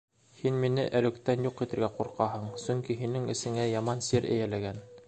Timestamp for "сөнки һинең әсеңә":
2.65-3.71